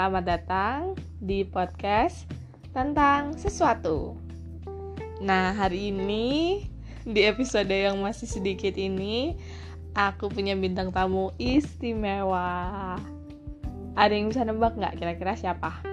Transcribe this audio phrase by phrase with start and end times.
[0.00, 2.24] Selamat datang di podcast
[2.72, 4.16] tentang sesuatu.
[5.20, 6.64] Nah, hari ini
[7.04, 9.36] di episode yang masih sedikit ini
[9.92, 12.96] aku punya bintang tamu istimewa.
[13.92, 15.84] Ada yang bisa nebak nggak kira-kira siapa?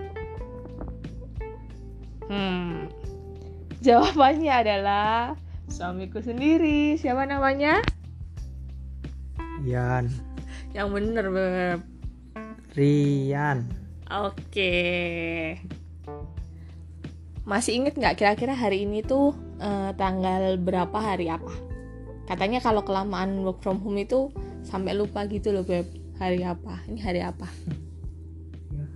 [2.31, 2.87] Hmm,
[3.83, 5.35] jawabannya adalah
[5.67, 6.95] suamiku sendiri.
[6.95, 7.83] Siapa namanya?
[9.67, 10.07] Yan
[10.71, 11.79] Yang bener, Beb.
[12.71, 14.73] Rian Oke.
[17.43, 21.51] Masih inget nggak kira-kira hari ini tuh eh, tanggal berapa hari apa?
[22.25, 25.87] Katanya kalau kelamaan work from home itu sampai lupa gitu loh beb.
[26.17, 26.81] Hari apa?
[26.85, 27.45] Ini hari apa?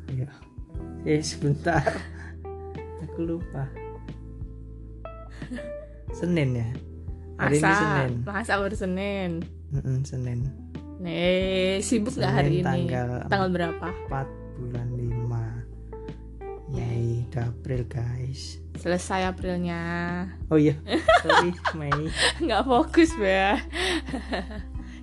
[0.10, 0.30] ya, ya.
[1.06, 1.86] eh sebentar
[3.00, 3.70] aku lupa
[6.12, 6.68] Senin ya
[7.38, 7.80] hari ini Masa?
[7.80, 9.32] Senin Masa baru Senin?
[9.72, 10.50] Mm-mm, Senin
[11.00, 12.68] Nih sibuk nggak hari ini?
[12.68, 13.88] tanggal- Tanggal berapa?
[14.10, 14.28] 4
[14.60, 14.91] bulan 5 Yay,
[17.32, 19.80] udah April guys Selesai Aprilnya.
[20.52, 20.76] Oh iya,
[21.24, 22.12] sorry Mei
[22.44, 23.56] nggak fokus ya.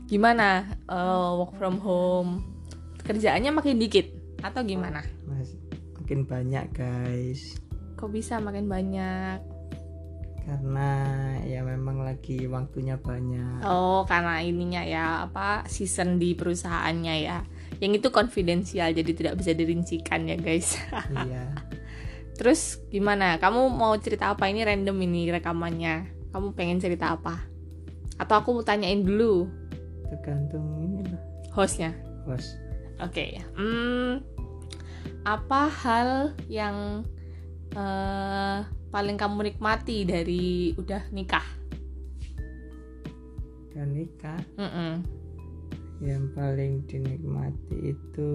[0.04, 2.44] gimana eh, work from home?
[3.00, 4.12] Kerjaannya makin dikit
[4.44, 5.00] atau gimana?
[5.24, 5.56] Mas,
[5.96, 7.56] Makin banyak guys
[7.96, 9.40] Kok bisa makin banyak?
[10.44, 10.88] Karena
[11.48, 17.40] ya memang lagi waktunya banyak Oh, karena ininya ya apa season di perusahaannya ya.
[17.80, 20.80] Yang itu konfidensial jadi tidak bisa dirincikan ya, guys.
[21.12, 21.52] Iya
[22.38, 23.36] Terus gimana?
[23.42, 26.06] Kamu mau cerita apa ini random ini rekamannya?
[26.30, 27.42] Kamu pengen cerita apa?
[28.14, 29.50] Atau aku mau tanyain dulu
[30.08, 31.22] Tergantung ini lah
[31.52, 31.92] hostnya.
[32.24, 32.56] Bos
[32.98, 33.38] Oke.
[33.54, 34.22] Hmm,
[35.22, 37.06] apa hal yang
[37.74, 38.58] eh,
[38.90, 41.46] paling kamu nikmati dari udah nikah?
[43.70, 45.06] Dan nikah Mm-mm.
[46.02, 48.30] yang paling dinikmati itu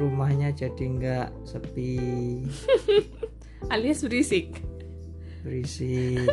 [0.00, 2.00] rumahnya jadi nggak sepi
[3.72, 4.56] Alias berisik.
[5.44, 6.24] berisik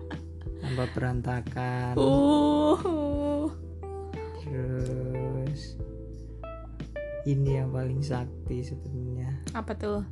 [0.60, 3.48] tambah berantakan Uh.
[4.38, 5.80] terus
[7.24, 10.04] ini yang paling sakti sebenarnya Apa tuh?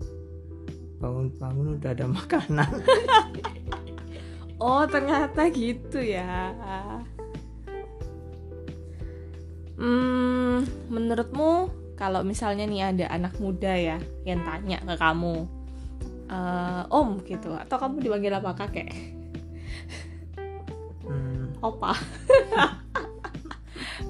[0.96, 2.70] bangun-bangun udah ada makanan
[4.56, 6.56] Oh ternyata gitu ya.
[9.74, 15.46] Hmm, menurutmu kalau misalnya nih ada anak muda ya yang tanya ke kamu,
[16.30, 18.90] "Eh, Om gitu, atau kamu dipanggil apa kakek?
[21.06, 21.94] hmm, Opa.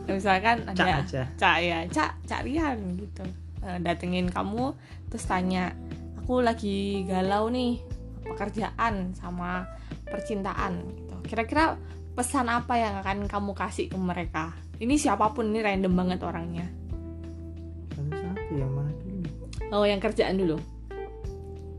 [0.04, 3.24] Misalkan cak ada aja cak ya, cak, cak Rian gitu,
[3.64, 4.76] Eh, datengin kamu
[5.08, 5.72] terus tanya,
[6.20, 7.80] aku lagi galau nih
[8.20, 9.64] pekerjaan sama
[10.04, 11.16] percintaan gitu.
[11.24, 11.80] Kira-kira
[12.12, 14.52] pesan apa yang akan kamu kasih ke mereka?
[14.76, 16.68] Ini siapa pun ini random banget orangnya.
[19.74, 20.62] Oh, yang kerjaan dulu.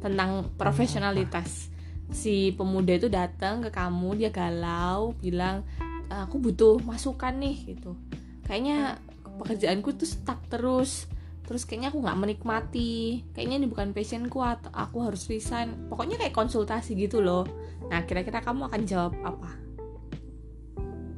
[0.04, 1.72] Tentang profesionalitas.
[2.12, 5.64] Si pemuda itu datang ke kamu, dia galau, bilang,
[6.12, 7.96] "Aku butuh masukan nih." gitu.
[8.44, 9.00] Kayaknya
[9.40, 11.08] pekerjaanku tuh stuck terus.
[11.48, 13.24] Terus kayaknya aku nggak menikmati.
[13.32, 15.88] Kayaknya ini bukan passionku atau aku harus resign.
[15.88, 17.48] Pokoknya kayak konsultasi gitu loh.
[17.88, 19.66] Nah, kira-kira kamu akan jawab apa?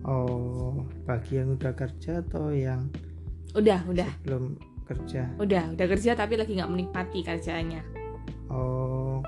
[0.07, 2.87] oh bagi yang udah kerja atau yang
[3.51, 4.07] Udah, udah.
[4.23, 4.55] belum
[4.87, 7.81] kerja Udah, udah kerja tapi lagi nggak menikmati kerjaannya.
[8.47, 9.19] Oh,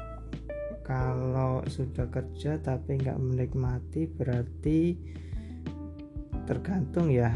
[0.88, 4.96] kalau sudah kerja tapi nggak menikmati berarti
[6.48, 7.30] tergantung ya.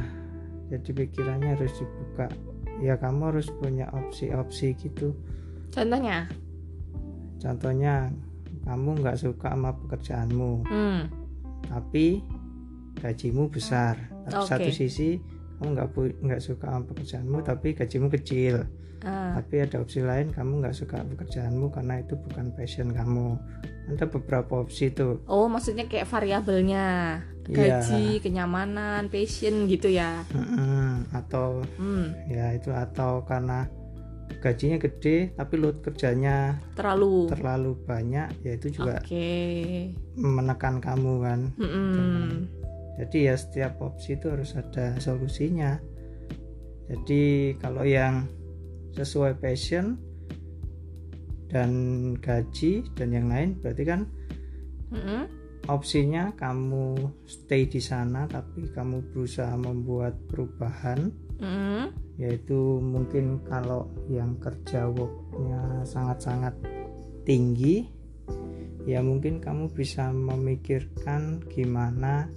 [0.71, 2.31] Jadi pikirannya harus dibuka.
[2.81, 5.13] Ya kamu harus punya opsi-opsi gitu.
[5.69, 6.25] Contohnya,
[7.43, 8.07] Contohnya
[8.63, 11.01] kamu nggak suka sama pekerjaanmu, hmm,
[11.67, 12.23] tapi
[13.03, 13.99] gajimu besar.
[14.23, 14.47] Tapi Oke.
[14.47, 15.19] satu sisi
[15.63, 18.67] kamu nggak pu- nggak suka pekerjaanmu, tapi gajimu kecil.
[19.01, 23.35] ah, tapi ada opsi lain kamu nggak suka pekerjaanmu karena itu bukan passion kamu
[23.89, 27.83] ada beberapa opsi tuh Oh, maksudnya kayak variabelnya Iya.
[27.83, 30.23] gaji, kenyamanan, passion gitu ya.
[30.29, 31.11] Mm-mm.
[31.11, 33.67] atau Hmm, ya itu atau karena
[34.39, 37.27] gajinya gede tapi load kerjanya terlalu.
[37.27, 39.91] terlalu banyak ya itu juga Oke.
[40.15, 42.47] menekan kamu kan Mm-mm.
[42.99, 45.81] Jadi ya setiap opsi itu harus ada solusinya
[46.89, 48.29] jadi kalau yang
[48.93, 49.97] sesuai passion
[51.49, 51.71] dan
[52.17, 54.01] gaji dan yang lain berarti kan
[54.93, 55.29] Mm-mm.
[55.69, 61.93] opsinya kamu stay di sana tapi kamu berusaha membuat perubahan Mm-mm.
[62.17, 66.53] yaitu mungkin kalau yang kerja worknya sangat-sangat
[67.25, 67.89] tinggi
[68.83, 72.27] ya mungkin kamu bisa memikirkan gimana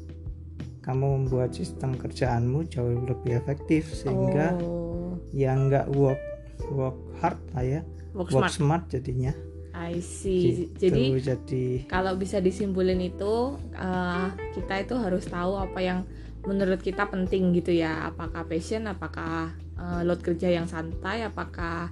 [0.86, 6.22] kamu membuat sistem kerjaanmu jauh lebih efektif sehingga oh, yang nggak work
[6.70, 7.80] work hard lah ya.
[8.14, 8.54] Work work smart.
[8.54, 9.34] smart jadinya.
[9.76, 10.70] I see.
[10.72, 10.88] Gitu.
[10.88, 16.06] jadi jadi kalau bisa disimpulin itu eh, kita itu harus tahu apa yang
[16.46, 18.06] menurut kita penting gitu ya.
[18.08, 21.90] Apakah passion apakah eh, load kerja yang santai apakah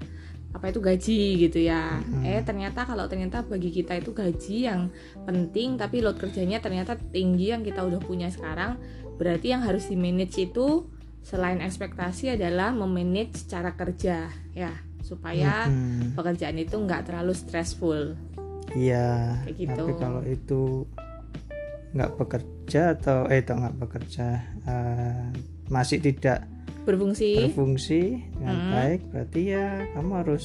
[0.55, 2.23] apa itu gaji gitu ya Mhm.
[2.23, 4.87] eh ternyata kalau ternyata bagi kita itu gaji yang
[5.27, 8.79] penting tapi load kerjanya ternyata tinggi yang kita udah punya sekarang
[9.19, 10.87] berarti yang harus di manage itu
[11.27, 14.73] selain ekspektasi adalah memanage cara kerja ya
[15.03, 16.15] supaya Mhm.
[16.15, 18.15] pekerjaan itu nggak terlalu stressful
[18.73, 19.71] Iya, gitu.
[19.71, 20.87] tapi kalau itu
[21.95, 24.27] nggak bekerja atau eh itu nggak bekerja
[24.65, 25.25] eh,
[25.67, 26.47] masih tidak
[26.85, 28.03] berfungsi berfungsi
[28.37, 28.71] dengan Hmm.
[28.73, 29.67] baik, berarti ya
[29.97, 30.45] kamu harus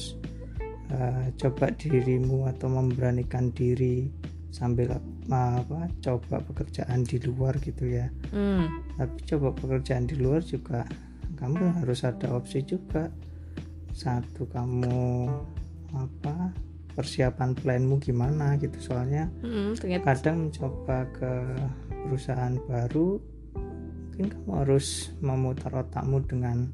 [0.90, 4.10] eh, coba dirimu atau memberanikan diri
[4.50, 8.10] sambil apa, apa coba pekerjaan di luar gitu ya.
[8.34, 8.66] Hmm,
[8.98, 10.82] Tapi coba pekerjaan di luar juga
[11.38, 13.06] kamu harus ada opsi juga.
[13.94, 15.30] Satu kamu
[15.94, 16.50] apa
[16.94, 21.32] persiapan planmu gimana gitu soalnya mm, ternyata kadang mencoba ke
[22.06, 23.18] perusahaan baru
[24.20, 26.68] mungkin kamu harus memutar otakmu dengan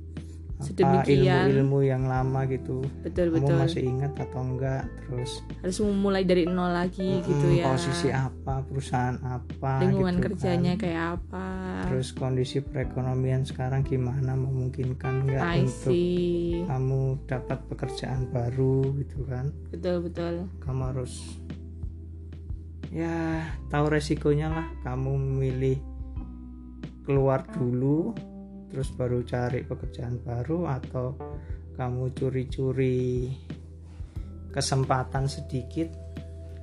[0.56, 2.81] apa ilmu-ilmu yang lama gitu.
[3.04, 3.60] Betul kamu betul.
[3.60, 4.88] masih ingat atau enggak?
[5.04, 7.64] Terus harus memulai dari nol lagi gitu mm, ya.
[7.69, 10.81] posisi apa perusahaan apa lingkungan gitu kerjanya kan.
[10.81, 11.46] kayak apa.
[11.87, 14.32] Terus kondisi perekonomian sekarang gimana?
[14.32, 16.64] Memungkinkan enggak I untuk see.
[16.64, 19.52] kamu dapat pekerjaan baru gitu kan?
[19.70, 20.49] Betul betul.
[20.64, 21.37] Kamu harus
[22.88, 24.66] ya tahu resikonya lah.
[24.88, 25.95] Kamu memilih
[27.06, 28.10] keluar dulu
[28.66, 31.14] terus baru cari pekerjaan baru atau
[31.78, 33.30] kamu curi-curi
[34.50, 35.92] kesempatan sedikit.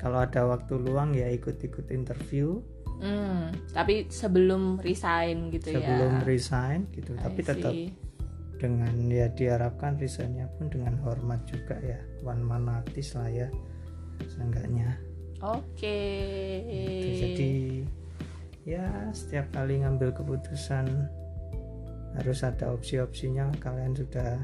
[0.01, 2.59] Kalau ada waktu luang ya ikut-ikut interview.
[2.99, 7.91] Hmm, tapi sebelum resign gitu sebelum ya resign gitu I tapi tetap see.
[8.55, 11.99] dengan ya diharapkan resignnya pun dengan hormat juga ya.
[12.23, 13.47] One man artist lah ya
[14.27, 14.99] seenggaknya.
[15.43, 15.99] Oke.
[16.63, 17.07] Gitu.
[17.19, 17.51] jadi
[18.63, 20.87] ya setiap kali ngambil keputusan
[22.15, 24.39] harus ada opsi-opsinya kalian sudah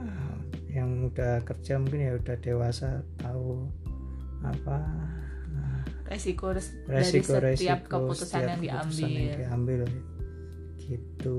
[0.00, 0.36] ah,
[0.72, 3.68] yang udah kerja mungkin ya udah dewasa tahu
[4.46, 4.78] apa
[5.60, 9.80] ah, resiko, res- resiko dari setiap resiko keputusan setiap yang keputusan diambil yang diambil
[10.80, 11.38] gitu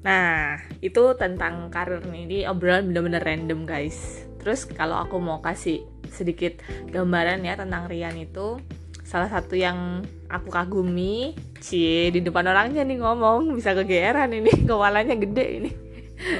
[0.00, 2.24] Nah, itu tentang karir nih.
[2.24, 4.24] Ini obrolan bener-bener random, guys.
[4.40, 6.56] Terus kalau aku mau kasih sedikit
[6.88, 8.56] gambaran ya tentang Rian itu,
[9.10, 15.18] salah satu yang aku kagumi, cie di depan orangnya nih ngomong, bisa kegeeran ini, kepalanya
[15.18, 15.70] gede ini.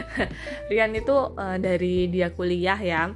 [0.71, 3.11] Rian itu eh, dari dia kuliah ya,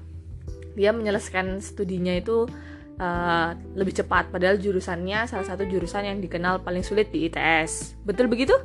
[0.74, 2.50] dia menyelesaikan studinya itu
[2.98, 3.48] eh,
[3.78, 8.02] lebih cepat, padahal jurusannya salah satu jurusan yang dikenal paling sulit di ITS.
[8.02, 8.58] Betul begitu?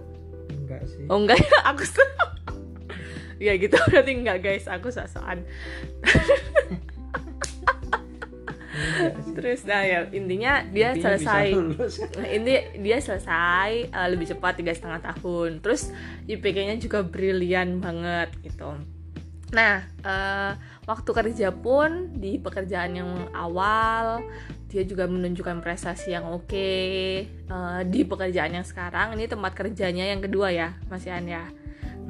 [0.50, 1.86] enggak sih Oh enggak ya, aku
[3.40, 5.46] Ya gitu berarti enggak guys, aku sosokan.
[9.36, 11.48] Terus nah ya intinya dia Intinya selesai.
[12.18, 15.60] Nah, ini dia selesai uh, lebih cepat tiga setengah tahun.
[15.62, 15.92] Terus
[16.28, 18.76] IPK-nya juga brilian banget gitu.
[19.50, 20.54] Nah, uh,
[20.86, 24.22] waktu kerja pun di pekerjaan yang awal
[24.70, 26.70] dia juga menunjukkan prestasi yang oke
[27.50, 31.50] Uh, di pekerjaan yang sekarang ini tempat kerjanya yang kedua ya Mas Ian ya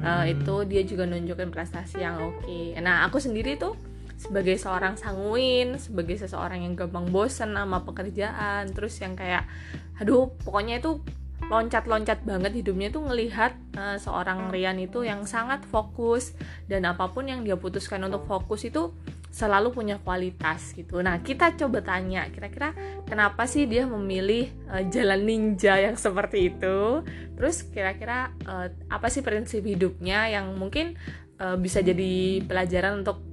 [0.00, 0.32] Uh, Hmm.
[0.32, 3.76] itu dia juga nunjukin prestasi yang oke nah aku sendiri tuh
[4.20, 9.48] sebagai seorang sanguin sebagai seseorang yang gampang bosen sama pekerjaan terus yang kayak
[9.96, 11.00] aduh pokoknya itu
[11.48, 16.36] loncat-loncat banget hidupnya tuh ngelihat uh, seorang Rian itu yang sangat fokus
[16.68, 18.92] dan apa pun yang dia putuskan untuk fokus itu
[19.30, 20.98] selalu punya kualitas gitu.
[21.06, 22.74] Nah, kita coba tanya, kira-kira
[23.06, 27.06] kenapa sih dia memilih uh, jalan ninja yang seperti itu?
[27.38, 30.98] Terus kira-kira uh, apa sih prinsip hidupnya yang mungkin
[31.38, 33.29] uh, bisa jadi pelajaran untuk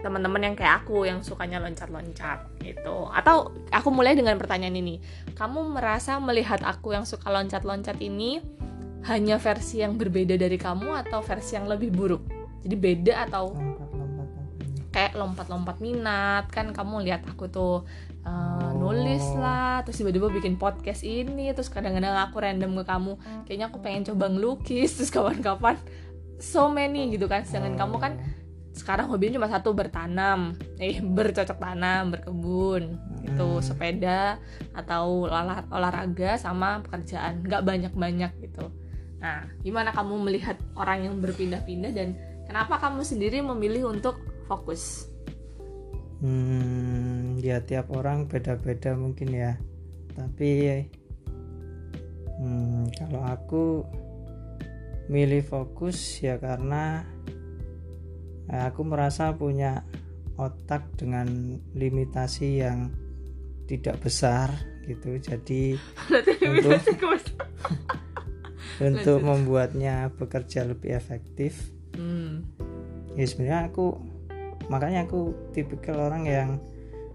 [0.00, 3.08] teman-teman yang kayak aku yang sukanya loncat-loncat gitu.
[3.12, 5.00] Atau aku mulai dengan pertanyaan ini.
[5.36, 8.40] Kamu merasa melihat aku yang suka loncat-loncat ini
[9.08, 12.22] hanya versi yang berbeda dari kamu atau versi yang lebih buruk?
[12.60, 13.56] Jadi beda atau
[14.90, 17.86] kayak lompat-lompat minat kan kamu lihat aku tuh
[18.26, 18.74] uh, Oh.
[18.76, 23.12] nulis lah terus tiba-tiba bikin podcast ini terus kadang-kadang aku random ke kamu
[23.46, 25.76] kayaknya aku pengen coba ngelukis terus kapan-kapan
[26.40, 28.12] so many gitu kan sedangkan kamu kan
[28.80, 30.56] sekarang hobinya cuma satu bertanam.
[30.80, 32.96] Eh bercocok tanam berkebun.
[33.20, 33.64] Itu Hmm.
[33.64, 34.40] sepeda
[34.72, 37.44] atau olah- olahraga sama pekerjaan.
[37.44, 38.72] Nggak banyak-banyak gitu.
[39.20, 42.16] Nah gimana kamu melihat orang yang berpindah-pindah dan
[42.48, 44.16] kenapa kamu sendiri memilih untuk
[44.48, 45.06] fokus?
[46.20, 49.52] Hmm, ya tiap orang beda-beda mungkin ya.
[50.16, 50.48] Tapi
[52.40, 53.64] Hmm, kalau aku
[55.12, 57.04] milih fokus ya karena
[58.50, 59.86] aku merasa punya
[60.34, 62.90] otak dengan limitasi yang
[63.70, 64.50] tidak besar
[64.88, 65.14] gitu.
[65.22, 65.78] Jadi
[66.42, 66.80] untuk
[68.90, 71.70] untuk membuatnya bekerja lebih efektif.
[71.90, 72.46] Hmm.
[73.18, 73.98] ya sebenarnya aku
[74.70, 76.50] makanya aku tipikal orang yang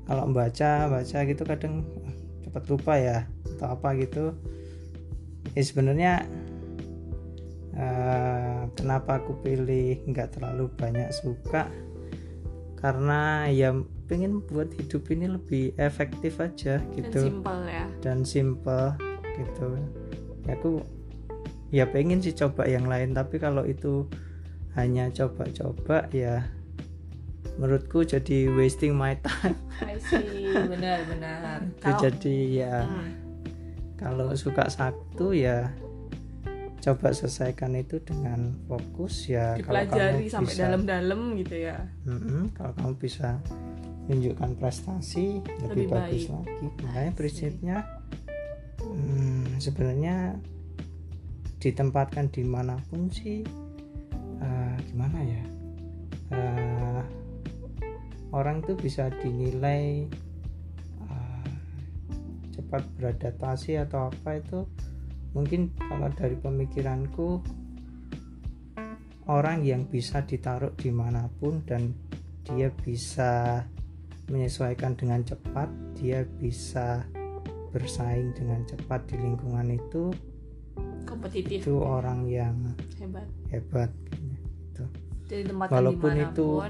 [0.04, 1.88] kalau membaca baca gitu kadang
[2.44, 3.18] cepat lupa ya
[3.56, 4.36] atau apa gitu.
[5.56, 6.14] Ya sebenarnya
[7.76, 11.68] eh, kenapa aku pilih nggak terlalu banyak suka
[12.76, 13.74] karena ya
[14.06, 17.86] pengen buat hidup ini lebih efektif aja Dan gitu simple ya.
[18.00, 18.94] dan simple
[19.36, 19.68] gitu
[20.46, 20.72] ya aku
[21.74, 24.06] ya pengen sih coba yang lain tapi kalau itu
[24.78, 26.46] hanya coba-coba ya
[27.58, 31.64] menurutku jadi wasting my time I see, benar-benar.
[31.98, 33.12] jadi ya Hmm.
[33.96, 35.72] kalau suka satu ya
[36.86, 41.78] coba selesaikan itu dengan fokus ya kalau dipelajari kamu sampai bisa dalam-dalam gitu ya.
[42.06, 43.42] Mm-mm, kalau kamu bisa
[44.06, 46.30] menunjukkan prestasi Lebih lebih, bagus baik.
[46.30, 47.78] lagi makanya prinsipnya
[48.86, 50.38] hmm, sebenarnya
[51.58, 53.42] ditempatkan di mana pun sih
[54.38, 55.44] eh, gimana ya
[56.34, 57.02] Eh,
[58.34, 60.10] orang tuh bisa dinilai
[61.06, 61.50] eh,
[62.50, 64.66] cepat beradaptasi atau apa itu
[65.36, 67.44] mungkin kalau dari pemikiranku
[69.28, 71.92] orang yang bisa ditaruh di mana pun dan
[72.44, 73.62] dia bisa
[74.28, 77.04] menyesuaikan dengan cepat dia bisa
[77.70, 80.14] bersaing dengan cepat di lingkungan itu
[81.04, 81.62] Kompetitif.
[81.62, 82.56] itu orang yang
[82.98, 83.28] Hebat.
[83.50, 83.92] hebat.
[84.10, 84.84] Gitu.
[85.28, 86.62] Jadi tempatkan Walaupun itu-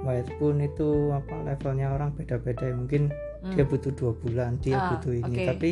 [0.00, 5.12] walaupun itu apa levelnya orang beda-beda mungkin hmm, dia butuh dua bulan dia Ah, butuh
[5.12, 5.44] ini oke.
[5.46, 5.70] tapi,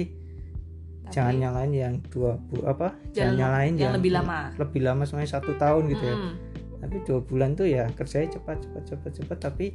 [1.08, 4.38] tapi jangan nyalain yang dua bu apa jangan Jangan- nyalain yang lebih lama.
[4.54, 6.32] lebih lama semuanya satu tahun gitu ya hmm,
[6.78, 9.66] tapi dua bulan tuh ya kerjanya cepat cepat cepat cepat tapi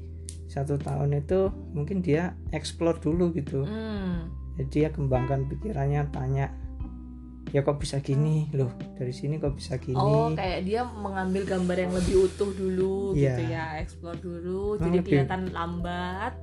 [0.45, 1.39] satu tahun itu
[1.73, 4.29] mungkin dia explore dulu gitu hmm.
[4.53, 6.53] jadi dia kembangkan pikirannya tanya
[7.49, 11.77] ya kok bisa gini loh dari sini kok bisa gini Oh, kayak dia mengambil gambar
[11.79, 13.29] yang lebih utuh dulu Iya.
[13.29, 16.33] gitu ya, explore dulu, Oh, jadi lebih- kelihatan lambat,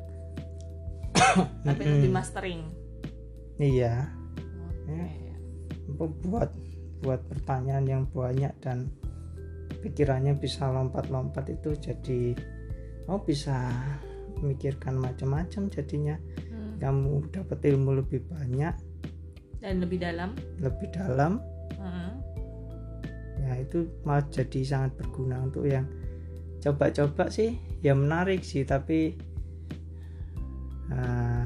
[1.66, 2.62] tapi lebih mastering.
[3.56, 4.06] iya.
[4.90, 5.06] Ya.
[5.96, 6.50] Buat
[7.00, 8.90] buat pertanyaan yang banyak dan
[9.80, 12.36] pikirannya bisa lompat-lompat itu jadi
[13.08, 13.56] oh bisa
[14.36, 16.16] memikirkan macam-macam jadinya
[16.50, 16.76] Hmm.
[16.76, 18.74] kamu dapat ilmu lebih banyak
[19.60, 20.36] Dan lebih dalam.
[20.60, 21.40] lebih dalam
[21.76, 22.12] Hmm.
[23.40, 25.88] ya itu malah jadi sangat berguna untuk yang
[26.60, 29.16] coba-coba sih ya menarik sih tapi
[30.92, 31.39] ah,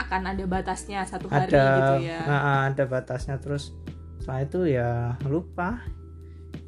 [0.00, 2.20] Akan ada batasnya satu hari ada gitu ya.
[2.24, 3.76] ah, ada batasnya terus
[4.18, 4.90] setelah itu ya
[5.24, 5.80] lupa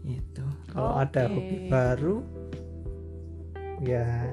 [0.04, 1.32] itu kalau ada Oke.
[1.32, 2.16] hobi baru
[3.80, 4.28] ya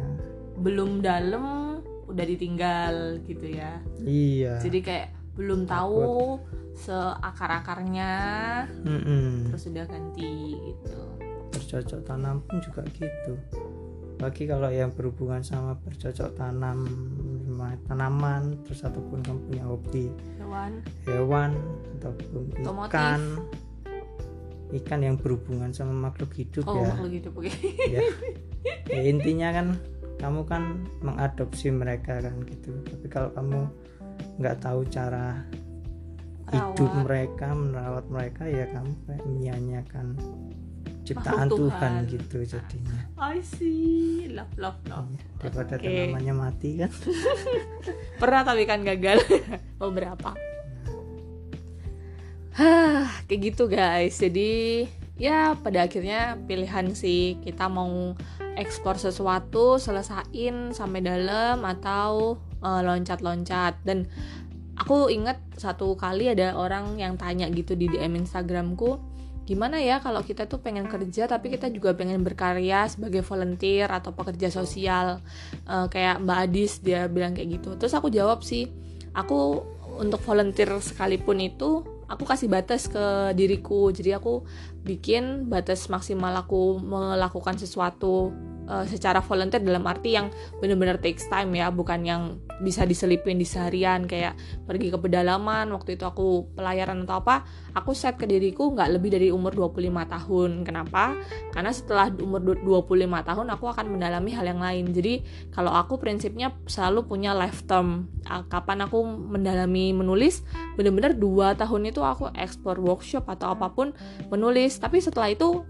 [0.60, 3.80] Belum dalam, udah ditinggal gitu ya.
[4.02, 5.08] iya Jadi kayak
[5.40, 6.36] belum tahu
[6.76, 8.12] seakar-akarnya,
[8.84, 9.48] Mm-mm.
[9.48, 11.00] terus udah ganti gitu.
[11.50, 13.36] bercocok tanam pun juga gitu
[14.16, 16.84] bagi kalau yang berhubungan sama bercocok tanam
[17.60, 20.08] sama tanaman terus ataupun kamu punya hobi
[20.40, 20.72] Hewan.
[21.04, 21.52] hewan
[22.00, 22.88] ataupun Otomotif.
[22.88, 23.22] ikan
[24.72, 27.52] ikan yang berhubungan sama makhluk hidup Oh, ya makhluk hidup oke.
[27.92, 28.00] ya.
[28.88, 29.68] Ya, intinya kan
[30.20, 30.64] kamu kan
[31.00, 33.68] mengadopsi mereka kan gitu tapi kalau kamu
[34.36, 35.44] nggak tahu cara
[36.52, 40.08] hidup mereka merawat mereka ya kamu kayak menyanyiakan
[41.10, 41.70] ciptaan Tuhan.
[41.74, 41.94] Tuhan.
[42.06, 44.30] gitu jadinya I see.
[44.30, 45.10] Love, love, love.
[45.42, 45.90] daripada Oke.
[45.90, 46.92] tanamannya mati kan
[48.22, 49.20] Pernah tapi kan gagal
[49.82, 50.38] beberapa.
[52.60, 54.20] Hah, kayak gitu guys.
[54.20, 54.84] Jadi
[55.20, 58.16] ya pada akhirnya pilihan sih kita mau
[58.60, 63.80] ekspor sesuatu, selesain sampai dalam atau eh, loncat-loncat.
[63.88, 64.08] Dan
[64.76, 69.00] aku ingat satu kali ada orang yang tanya gitu di DM Instagramku,
[69.50, 74.14] gimana ya kalau kita tuh pengen kerja tapi kita juga pengen berkarya sebagai volunteer atau
[74.14, 75.26] pekerja sosial.
[75.66, 77.74] Eh, kayak Mbak Adis dia bilang kayak gitu.
[77.82, 78.70] Terus aku jawab sih
[79.18, 79.66] aku
[79.98, 83.90] untuk volunteer sekalipun itu aku kasih batas ke diriku.
[83.90, 84.46] Jadi aku
[84.86, 88.30] bikin batas maksimal aku melakukan sesuatu
[88.70, 90.30] uh, secara volunteer dalam arti yang
[90.62, 92.22] benar-benar takes time ya bukan yang
[92.62, 94.38] bisa diselipin di seharian kayak
[94.70, 99.10] pergi ke pedalaman waktu itu aku pelayaran atau apa aku set ke diriku nggak lebih
[99.16, 100.52] dari umur 25 tahun.
[100.68, 101.16] Kenapa?
[101.56, 104.92] Karena setelah umur 25 tahun aku akan mendalami hal yang lain.
[104.92, 105.24] Jadi
[105.56, 108.12] kalau aku prinsipnya selalu punya lifetime
[108.52, 110.46] kapan aku mendalami menulis
[110.78, 113.96] benar-benar dua tahun itu aku explore workshop atau apa pun
[114.30, 114.78] menulis.
[114.78, 115.64] Tapi setelah itu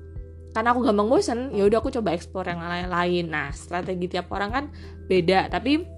[0.50, 4.50] karena aku gampang bosen ya udah aku coba eksplor yang lain-lain nah strategi tiap orang
[4.50, 4.66] kan
[5.10, 5.50] beda.
[5.50, 5.98] Tapi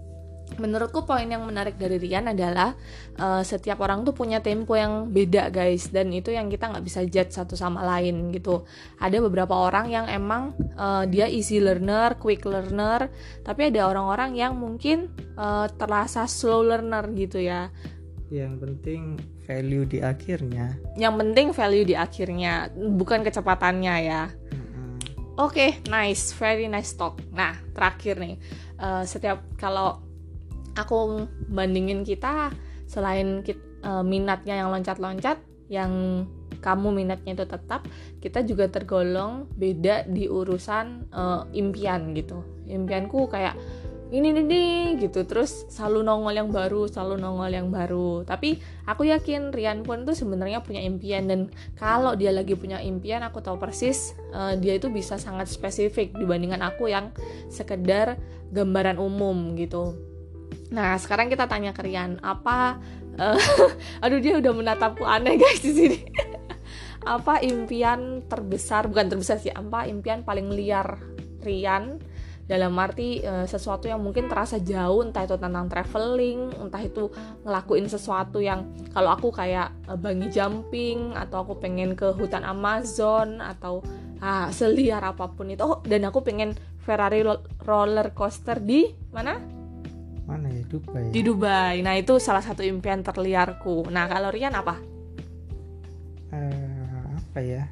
[0.60, 2.76] menurutku poin yang menarik dari Rian adalah
[3.16, 5.92] uh, setiap orang tuh punya tempo yang beda guys.
[5.92, 8.64] Dan itu yang kita nggak bisa judge satu sama lain gitu.
[9.00, 13.12] Ada beberapa orang yang emang uh, dia easy learner quick learner.
[13.44, 17.72] Tapi ada orang-orang yang mungkin uh, terasa slow learner gitu ya.
[18.32, 19.02] Yang penting
[19.52, 20.80] value di akhirnya.
[20.96, 24.24] Yang penting value di akhirnya bukan kecepatannya ya.
[24.32, 24.88] Mm-hmm.
[25.36, 26.32] oke okay, nice.
[26.40, 27.20] Very nice talk.
[27.36, 28.40] Nah terakhir nih.
[28.80, 30.00] Uh, setiap kalau
[30.80, 32.56] aku bandingin kita
[32.88, 35.40] selain kita, uh, eh, minatnya yang loncat-loncat
[35.72, 36.24] yang
[36.60, 37.88] kamu minatnya itu tetap
[38.22, 42.44] kita juga tergolong beda di urusan uh, impian gitu.
[42.68, 43.56] Impianku kayak
[44.12, 45.24] ini nih, nih gitu.
[45.24, 48.28] Terus selalu nongol yang baru selalu nongol yang baru.
[48.28, 51.32] Tapi aku yakin Rian pun tuh sebenarnya punya impian.
[51.32, 51.48] Dan
[51.80, 56.60] kalau dia lagi punya impian aku tahu persis uh, dia itu bisa sangat spesifik dibandingkan
[56.60, 57.16] aku yang
[57.48, 58.20] sekedar
[58.52, 59.96] gambaran umum gitu.
[60.76, 62.84] Nah sekarang kita tanya ke Rian apa
[63.16, 63.40] uh,
[64.04, 66.00] aduh dia udah menatapku aneh guys di sini.
[67.02, 71.02] Apa impian terbesar bukan terbesar sih apa impian paling liar
[71.42, 71.98] Rian
[72.52, 77.08] dalam arti e, sesuatu yang mungkin terasa jauh entah itu tentang traveling entah itu
[77.48, 83.40] ngelakuin sesuatu yang kalau aku kayak e, bangi jumping atau aku pengen ke hutan Amazon
[83.40, 83.80] atau
[84.20, 86.52] ah, seliar apa pun itu oh, dan aku pengen
[86.84, 87.24] Ferrari
[87.64, 89.40] roller coaster di mana?
[90.28, 90.64] Mana ya?
[90.68, 91.80] Dubai di Dubai.
[91.80, 93.88] Nah itu salah satu impian terliarku.
[93.88, 94.76] Nah kalau Rian apa?
[96.34, 97.64] Uh, apa ya?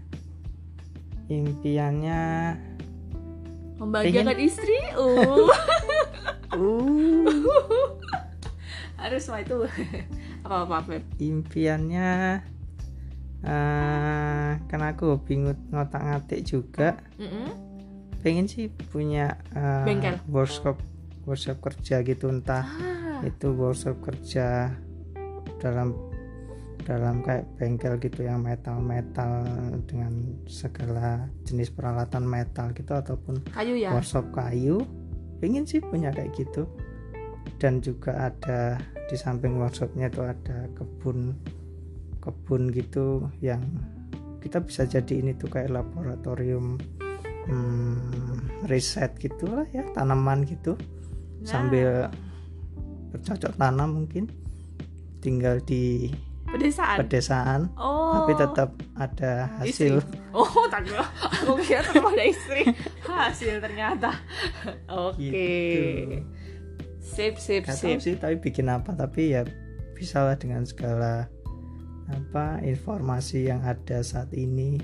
[1.29, 2.21] Impiannya
[3.79, 4.47] membahagiakan Pengen...
[4.47, 5.47] istri uh
[6.59, 7.25] uh
[8.99, 9.57] harus mah itu
[10.45, 11.03] apa apa Beb?
[11.23, 12.43] impiannya
[13.47, 17.47] uh, karena aku hobi ngotak ngatik juga mm -hmm.
[18.19, 20.19] pengen sih punya uh, Bengkel.
[20.27, 20.83] workshop
[21.23, 23.23] workshop kerja gitu entah ah.
[23.23, 24.75] itu workshop kerja
[25.63, 26.08] dalam
[26.83, 29.43] dalam kayak bengkel gitu yang metal-metal
[29.85, 33.91] dengan segala jenis peralatan metal gitu ataupun kayu ya?
[33.93, 34.83] workshop kayu.
[35.39, 36.67] Pengen sih punya kayak gitu.
[37.59, 41.35] Dan juga ada di samping workshopnya itu ada kebun
[42.19, 43.63] kebun gitu yang
[44.43, 46.79] kita bisa jadi ini tuh kayak laboratorium
[47.47, 50.75] hmm, riset gitulah ya tanaman gitu.
[51.39, 51.47] Nah.
[51.47, 52.11] sambil
[53.15, 54.27] bercocok tanam mungkin.
[55.19, 56.07] Tinggal di
[56.49, 58.13] pedesaan pedesaan oh.
[58.19, 59.31] tapi tetap ada
[59.61, 60.17] hasil istri.
[60.33, 60.85] oh tak
[61.45, 62.61] aku kira tetap ada istri
[63.05, 64.09] hasil ternyata
[64.89, 65.73] oke okay.
[66.05, 66.17] gitu.
[66.99, 69.45] sip sip Gak sip sih tapi bikin apa tapi ya
[69.93, 71.27] bisa lah dengan segala
[72.09, 74.81] apa informasi yang ada saat ini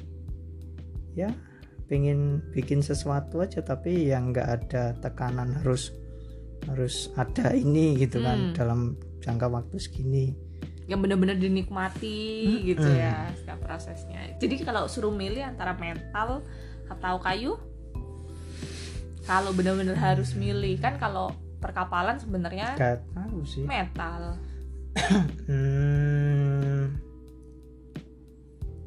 [1.17, 1.33] ya
[1.89, 5.93] pengen bikin sesuatu aja tapi yang nggak ada tekanan harus
[6.65, 8.55] harus ada ini gitu kan hmm.
[8.57, 10.33] dalam jangka waktu segini
[10.85, 12.61] yang benar-benar dinikmati hmm.
[12.69, 16.45] gitu ya setiap prosesnya jadi kalau suruh milih antara metal
[16.85, 17.57] atau kayu
[19.25, 22.77] kalau benar-benar harus milih kan kalau perkapalan sebenarnya
[23.17, 24.37] tahu sih metal
[25.49, 27.01] hmm.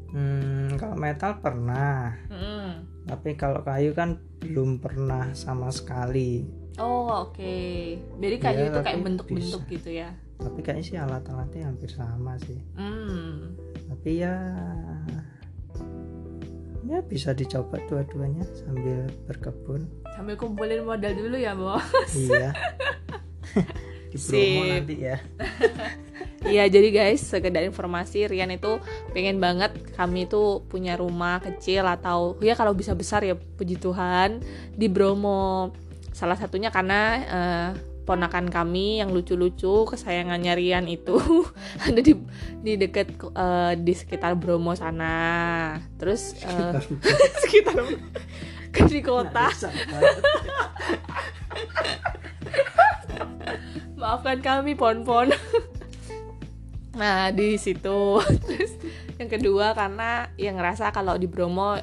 [0.08, 2.70] Hmm, kalau metal pernah hmm.
[3.10, 6.46] tapi kalau kayu kan belum pernah sama sekali.
[6.78, 7.34] Oh oke.
[7.34, 7.98] Okay.
[8.22, 10.14] jadi kayu ya, itu kayak bentuk-bentuk gitu ya?
[10.38, 12.58] Tapi kayaknya sih alat-alatnya hampir sama sih.
[12.78, 13.58] Mm.
[13.88, 14.36] tapi ya
[16.88, 19.90] ya bisa dicoba dua-duanya sambil berkebun.
[20.14, 21.82] Sambil kumpulin modal dulu ya bos.
[22.14, 22.54] Iya.
[24.08, 25.16] Di promo nanti ya
[26.46, 28.78] Iya jadi guys sekedar informasi Rian itu
[29.10, 34.38] pengen banget kami itu punya rumah kecil atau ya kalau bisa besar ya puji Tuhan
[34.78, 35.74] di Bromo.
[36.14, 37.70] Salah satunya karena uh,
[38.06, 41.18] ponakan kami yang lucu-lucu kesayangannya Rian itu
[41.86, 42.14] ada di
[42.62, 45.74] di dekat uh, di sekitar Bromo sana.
[45.98, 46.78] Terus uh,
[47.42, 47.82] sekitar
[48.94, 49.50] di kota.
[53.98, 55.34] Maafkan kami pon-pon
[56.94, 58.22] nah di situ.
[58.46, 58.72] Terus
[59.18, 61.76] yang kedua karena yang ngerasa kalau di Bromo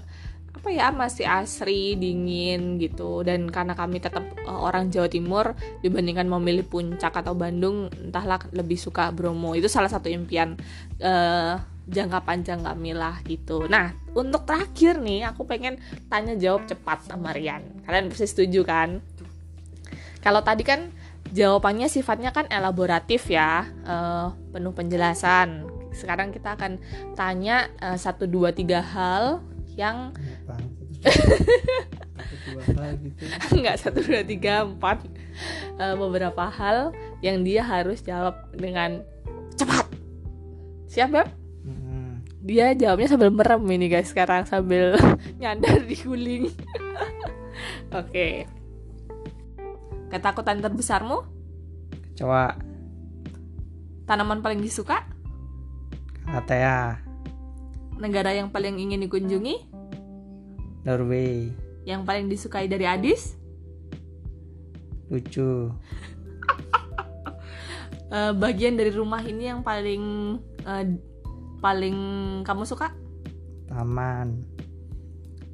[0.56, 3.22] apa ya masih asri dingin gitu.
[3.22, 5.54] Dan karena kami tetap uh, orang Jawa Timur
[5.86, 9.54] dibandingkan memilih puncak atau Bandung entahlah lebih suka Bromo.
[9.54, 10.58] Itu salah satu impian
[11.04, 13.70] uh, jangka panjang kami lah gitu.
[13.70, 15.78] Nah untuk terakhir nih aku pengen
[16.10, 17.62] tanya jawab cepat sama Rian.
[17.86, 19.06] Kalian pasti setuju kan?
[20.26, 20.90] Kalau tadi kan
[21.34, 25.66] jawabannya sifatnya kan elaboratif ya uh, penuh penjelasan.
[25.96, 26.78] Sekarang kita akan
[27.16, 29.40] tanya satu dua tiga hal
[29.80, 30.12] yang
[33.56, 35.00] nggak satu dua tiga empat.
[35.76, 39.04] Uh, beberapa hal yang dia harus jawab dengan
[39.60, 39.84] cepat.
[40.88, 41.28] Siap beb?
[41.66, 42.22] Hmm.
[42.46, 44.96] dia jawabnya sambil merem ini guys sekarang sambil
[45.42, 46.48] nyandar di guling.
[47.92, 47.92] Oke.
[47.92, 48.32] okay.
[50.16, 51.28] Ketakutan terbesarmu
[52.16, 52.56] coba
[54.08, 55.04] tanaman paling disuka
[56.26, 57.06] Atea
[57.96, 59.72] Negara yang paling ingin dikunjungi?
[60.84, 61.48] Norway.
[61.88, 63.40] Yang paling disukai dari Adis?
[65.08, 65.72] Lucu.
[68.12, 70.36] uh, bagian dari rumah ini yang paling
[70.68, 70.86] uh,
[71.64, 71.98] paling
[72.44, 72.92] kamu suka?
[73.72, 74.44] Taman.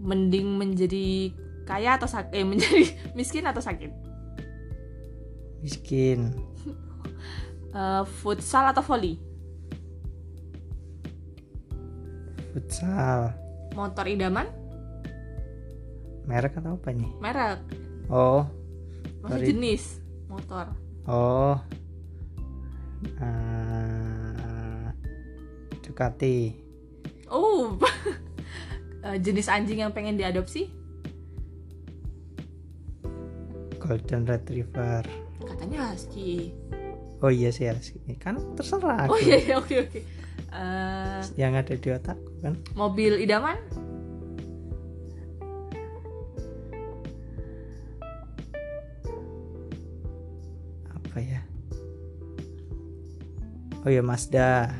[0.01, 1.29] Mending menjadi
[1.69, 2.33] kaya atau sakit?
[2.33, 3.93] Eh, menjadi miskin atau sakit?
[5.61, 6.33] Miskin.
[7.77, 9.31] uh, futsal atau volley?
[12.51, 13.31] futsal.
[13.71, 14.47] Motor idaman?
[16.27, 17.59] Merek atau apa nih merek.
[18.11, 18.45] Oh.
[19.23, 19.83] Maksudnya jenis
[20.27, 20.65] motor?
[21.07, 21.57] Oh.
[23.17, 24.87] Uh,
[25.81, 26.55] Ducati.
[27.31, 27.75] Oh.
[29.01, 30.69] Eh, jenis anjing yang pengen diadopsi?
[33.81, 35.01] Golden Retriever
[35.61, 36.57] katanya husky
[37.21, 40.01] oh iya sih husky kan terserah oh iya, iya oke oke.
[40.49, 42.57] Uh, yang ada di otakku kan?
[42.73, 43.61] mobil idaman?
[50.91, 51.39] Apa ya?
[53.85, 54.75] Oh ya Mazda.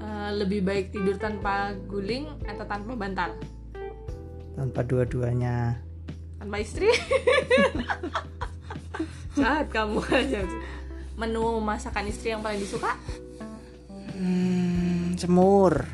[0.00, 3.36] Uh, lebih baik tidur tanpa guling atau tanpa bantal?
[4.56, 5.76] Tanpa dua-duanya.
[6.40, 6.88] Tanpa istri
[9.36, 10.46] jahat kamu aja
[11.18, 12.94] menu masakan istri yang paling disuka
[14.18, 15.86] Hmm, semur.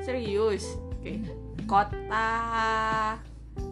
[0.00, 0.64] Serius.
[0.88, 1.04] Oke.
[1.04, 1.16] Okay.
[1.68, 2.32] Kota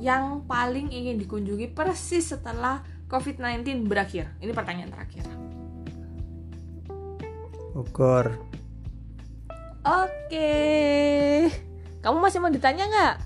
[0.04, 4.28] yang paling ingin dikunjungi persis setelah COVID-19 berakhir.
[4.44, 5.24] Ini pertanyaan terakhir.
[7.72, 8.36] Bogor.
[9.80, 10.52] Oke.
[12.04, 13.16] Kamu masih mau ditanya nggak?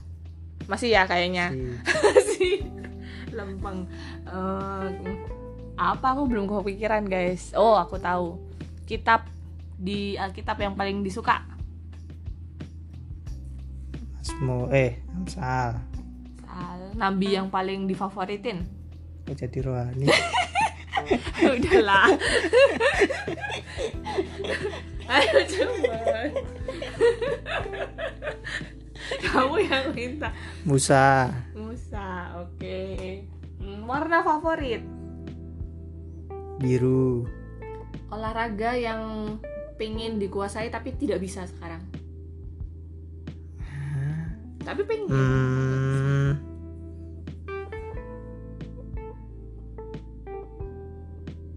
[0.70, 1.50] Masih ya kayaknya.
[1.82, 2.62] Masih.
[3.34, 3.90] Lempeng.
[4.22, 4.86] Uh,
[5.80, 7.56] apa aku belum kepikiran guys.
[7.56, 8.36] Oh aku tahu.
[8.84, 9.24] Kitab
[9.80, 11.40] di Alkitab yang paling disuka?
[14.20, 15.80] Asmo eh Amsal.
[16.44, 16.80] Amsal.
[17.00, 18.60] Nabi yang paling difavoritin?
[19.24, 20.04] Oh, jadi rohani.
[21.56, 22.12] Udahlah.
[25.08, 25.96] Ayo coba.
[29.22, 30.28] Kamu yang minta.
[30.66, 31.30] Musa.
[31.56, 32.58] Musa, oke.
[32.58, 33.24] Okay.
[33.62, 34.99] Hmm, warna favorit?
[36.60, 37.24] Biru.
[38.12, 39.34] Olahraga yang
[39.80, 41.80] pengen dikuasai tapi tidak bisa sekarang.
[44.60, 46.30] Tapi pengen hmm.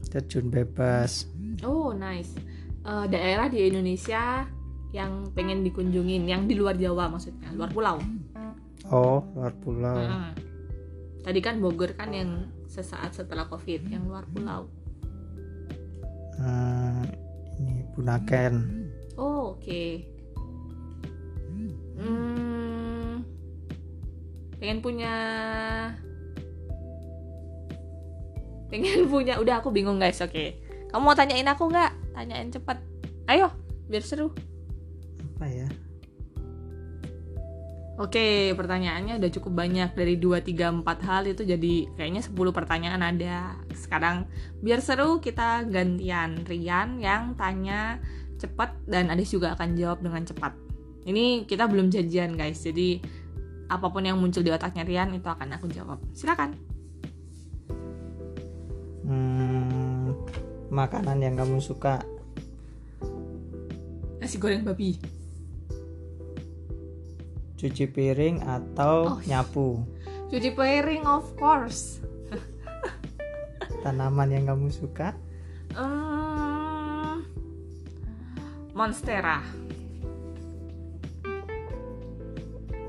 [0.08, 1.28] terjun bebas.
[1.68, 2.32] Oh nice.
[2.88, 4.48] Uh, daerah di Indonesia
[4.96, 8.00] yang pengen dikunjungin yang di luar Jawa maksudnya luar pulau.
[8.88, 10.00] Oh luar pulau.
[10.00, 10.32] Hmm.
[11.24, 14.68] tadi kan Bogor kan yang sesaat setelah covid yang luar pulau
[16.40, 17.02] hmm,
[17.62, 18.54] ini Bunaken.
[19.20, 19.62] Oh, oke.
[19.62, 19.90] Okay.
[22.00, 23.22] hmm,
[24.58, 25.16] pengen punya
[28.74, 30.34] pengen punya udah aku bingung guys oke.
[30.34, 30.58] Okay.
[30.90, 31.92] kamu mau tanyain aku nggak?
[32.14, 32.78] Tanyain cepet
[33.30, 33.54] ayo
[33.90, 34.34] biar seru.
[35.38, 35.70] Apa ya
[37.94, 43.06] Oke, pertanyaannya udah cukup banyak dari 2 3 4 hal itu jadi kayaknya 10 pertanyaan
[43.06, 43.54] ada.
[43.78, 44.26] Sekarang
[44.66, 48.02] biar seru kita gantian Rian yang tanya
[48.42, 50.58] cepat dan Adis juga akan jawab dengan cepat.
[51.06, 52.66] Ini kita belum janjian guys.
[52.66, 52.98] Jadi
[53.70, 56.02] apa pun yang muncul di otaknya Rian itu akan aku jawab.
[56.18, 56.58] Silakan.
[59.06, 60.18] Hmm,
[60.74, 62.02] makanan yang kamu suka?
[64.18, 65.13] Nasi goreng babi
[67.64, 69.80] cuci piring atau oh, nyapu.
[70.28, 72.04] Cuci piring of course.
[73.88, 75.16] Tanaman yang kamu suka?
[75.72, 77.24] Um,
[78.76, 79.40] monstera.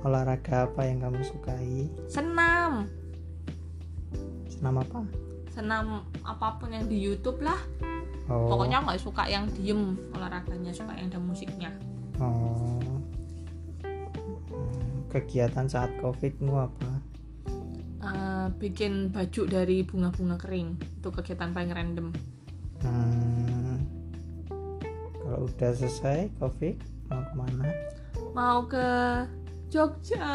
[0.03, 1.87] Olahraga apa yang kamu sukai?
[2.11, 2.91] Senam.
[4.51, 5.07] Senam apa?
[5.55, 7.63] Senam apa pun yang di YouTube lah.
[8.27, 8.51] Oh.
[8.51, 11.71] Pokoknya nggak suka yang diem olahraganya suka yang ada musiknya.
[12.19, 12.94] Oh
[15.15, 16.91] kegiatan saat covidmu apa?
[18.05, 22.11] Eh, bikin baju dari bunga-bunga kering itu kegiatan paling random.
[22.83, 23.81] Hmm,
[25.23, 26.77] kalau udah selesai covid
[27.09, 27.65] mau ke mana?
[28.35, 28.89] Mau ke
[29.71, 30.27] Jogja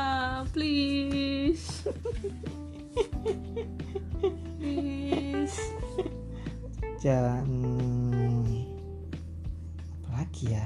[0.55, 1.85] please.
[4.57, 5.59] Please.
[6.99, 7.47] Jalan
[10.03, 10.65] apa lagi ya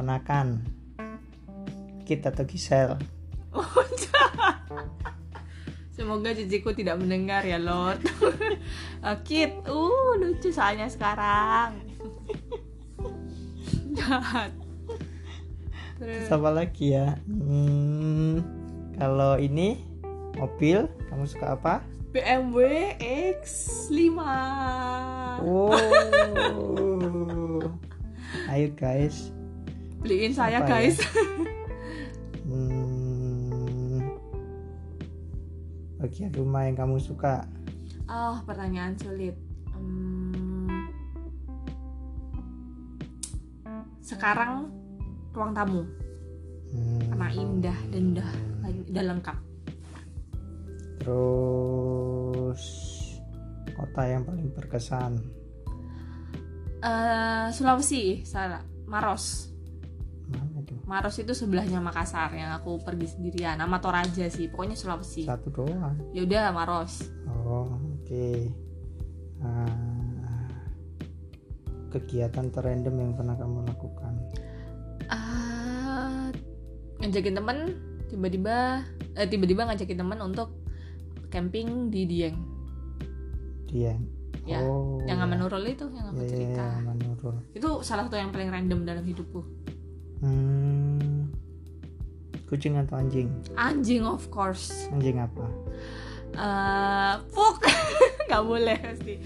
[0.00, 0.64] ponakan
[2.08, 2.96] kita atau Gisel.
[5.92, 8.00] Semoga ciciku tidak mendengar ya Lord.
[9.00, 11.80] Eh, Kit, uh lucu soalnya sekarang.
[13.96, 14.52] Jahat.
[15.96, 18.44] Terus apa lagi ya hmm,
[19.00, 19.80] kalau ini
[20.36, 21.80] mobil kamu suka apa
[22.12, 22.92] BMW
[23.40, 24.20] X5.
[25.40, 25.72] oh
[28.52, 29.32] ayo guys
[30.00, 30.88] Beliin saya Apa ya?
[30.88, 30.96] guys.
[32.48, 34.00] hmm,
[35.98, 37.44] bagian rumah yang kamu suka
[38.06, 39.36] Oh, pertanyaan sulit.
[39.70, 40.66] Hmm,
[44.00, 44.66] sekarang
[45.30, 45.84] ruang tamu
[46.70, 48.30] Hmm, karena indah dan udah
[48.86, 49.38] udah lengkap.
[51.00, 52.62] terus
[53.72, 55.18] kota yang paling berkesan
[56.78, 58.64] Eh, Sulawesi, salah.
[58.86, 59.49] Maros.
[60.30, 63.54] Mana tuh Maros itu sebelahnya Makassar yang aku pergi sendirian.
[63.54, 65.22] Nama Toraja sih, pokoknya Sulawesi.
[65.22, 67.06] satu doang Ya udah Maros.
[67.26, 67.66] oh
[67.96, 68.28] oke
[69.40, 70.46] Ah,
[71.90, 74.14] kegiatan terrandom yang pernah kamu lakukan
[75.08, 76.28] Ah,
[76.98, 77.58] ngajakin temen
[78.06, 80.54] tiba-tiba eh, tiba-tiba ngajakin temen untuk
[81.28, 82.36] camping di Dieng.
[83.64, 83.94] dia
[84.42, 85.28] Ya, oh yang ya.
[85.28, 86.64] Aman Nurul itu yang aku Ya, cerita.
[86.80, 86.90] ya.
[87.54, 89.59] Itu salah satu yang paling random dalam hidupku.
[90.20, 91.32] Hmm,
[92.44, 94.88] kucing atau anjing Anjing of course.
[94.90, 95.48] anjing apa
[96.30, 97.58] Eh, Puk.
[98.30, 99.18] nggak boleh pasti.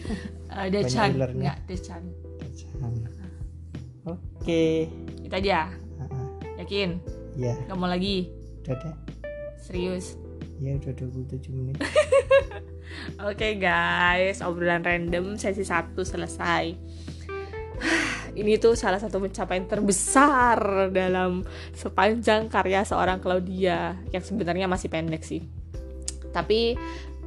[0.49, 1.43] Uh, Dechan, ularnya.
[1.45, 2.03] nggak Dechan.
[2.41, 2.95] Kacang.
[4.07, 4.65] oke
[5.21, 5.69] Itu aja.
[5.99, 6.27] Ah, ah.
[6.57, 6.97] Yakin?
[7.35, 8.31] ya Gak mau lagi?
[8.63, 8.95] udah deh
[9.59, 10.17] Serius?
[10.57, 11.77] ya udah 27 menit
[13.21, 16.73] Oke guys, obrolan random sesi 1 selesai.
[18.35, 25.23] Ini tuh salah satu pencapaian terbesar dalam sepanjang karya seorang Claudia yang sebenarnya masih pendek
[25.23, 25.43] sih.
[26.35, 26.75] Tapi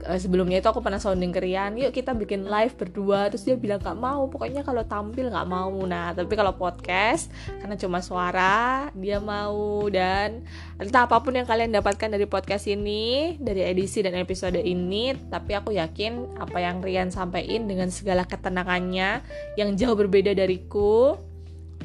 [0.06, 3.32] eh, sebelumnya itu aku pernah sounding ke Rian, yuk kita bikin live berdua.
[3.34, 5.72] Terus dia bilang gak mau, pokoknya kalau tampil gak mau.
[5.88, 10.46] Nah, tapi kalau podcast karena cuma suara, dia mau dan
[10.78, 15.58] entah apa pun yang kalian dapatkan dari podcast ini, dari edisi dan episode ini, tapi
[15.58, 19.24] aku yakin apa yang Rian sampaikan dengan segala ketenangannya
[19.56, 21.16] yang jauh berbeda dariku,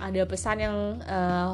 [0.02, 1.50] ada pesan yang eh,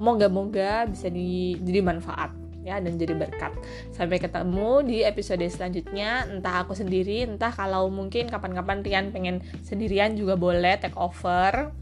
[0.00, 2.39] moga-moga bisa di, jadi manfaat
[2.70, 3.50] ya dan jadi berkat.
[3.90, 10.14] Sampai ketemu di episode selanjutnya, entah aku sendiri, entah kalau mungkin kapan-kapan Rian pengen sendirian
[10.14, 11.74] juga boleh take over.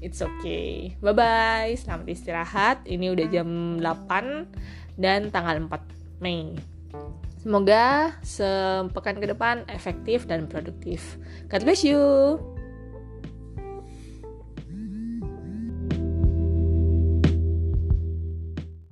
[0.00, 0.96] It's okay.
[1.04, 1.70] Bye bye.
[1.76, 2.76] Selamat istirahat.
[2.88, 3.48] Ini udah jam
[3.84, 6.56] 8 dan tanggal 4 Mei.
[7.40, 11.16] Semoga sepekan ke depan efektif dan produktif.
[11.48, 12.00] God bless you.